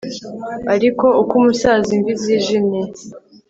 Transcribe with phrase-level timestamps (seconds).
[0.73, 2.81] Ariko uko umusaza imvi zijimye